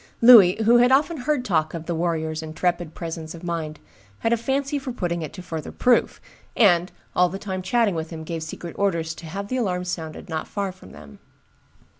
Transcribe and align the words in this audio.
Louis, 0.19 0.55
who 0.63 0.77
had 0.77 0.91
often 0.91 1.15
heard 1.17 1.45
talk 1.45 1.75
of 1.75 1.85
the 1.85 1.93
warrior's 1.93 2.41
intrepid 2.41 2.95
presence 2.95 3.35
of 3.35 3.43
mind, 3.43 3.79
had 4.21 4.33
a 4.33 4.35
fancy 4.35 4.79
for 4.79 4.91
putting 4.91 5.21
it 5.21 5.31
to 5.33 5.43
further 5.43 5.71
proof, 5.71 6.19
and, 6.57 6.91
all 7.15 7.29
the 7.29 7.37
time 7.37 7.61
chatting 7.61 7.93
with 7.93 8.09
him, 8.09 8.23
gave 8.23 8.41
secret 8.41 8.75
orders 8.79 9.13
to 9.13 9.27
have 9.27 9.47
the 9.47 9.57
alarm 9.57 9.83
sounded 9.83 10.27
not 10.27 10.47
far 10.47 10.71
from 10.71 10.89
them. 10.91 11.19